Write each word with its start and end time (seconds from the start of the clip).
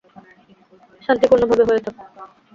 শান্তিপূর্ণভাবে 1.01 1.63
হয়ে 1.67 1.83
যাক। 1.85 1.95